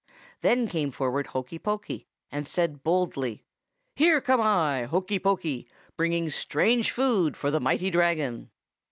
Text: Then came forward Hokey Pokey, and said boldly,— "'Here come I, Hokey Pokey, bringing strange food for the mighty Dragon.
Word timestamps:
Then 0.41 0.67
came 0.67 0.89
forward 0.89 1.27
Hokey 1.27 1.59
Pokey, 1.59 2.07
and 2.31 2.47
said 2.47 2.81
boldly,— 2.81 3.43
"'Here 3.95 4.19
come 4.19 4.41
I, 4.41 4.85
Hokey 4.85 5.19
Pokey, 5.19 5.67
bringing 5.95 6.31
strange 6.31 6.89
food 6.89 7.37
for 7.37 7.51
the 7.51 7.59
mighty 7.59 7.91
Dragon. 7.91 8.49